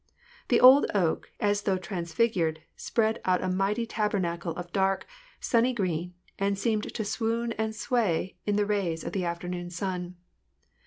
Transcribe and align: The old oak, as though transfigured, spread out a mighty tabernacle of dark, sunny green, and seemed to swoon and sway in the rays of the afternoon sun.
The 0.47 0.59
old 0.59 0.87
oak, 0.95 1.29
as 1.39 1.61
though 1.61 1.77
transfigured, 1.77 2.63
spread 2.75 3.21
out 3.23 3.43
a 3.43 3.47
mighty 3.49 3.85
tabernacle 3.85 4.51
of 4.55 4.71
dark, 4.73 5.05
sunny 5.39 5.73
green, 5.73 6.15
and 6.39 6.57
seemed 6.57 6.91
to 6.95 7.05
swoon 7.05 7.51
and 7.51 7.75
sway 7.75 8.35
in 8.47 8.55
the 8.55 8.65
rays 8.65 9.03
of 9.03 9.11
the 9.13 9.25
afternoon 9.25 9.69
sun. 9.69 10.15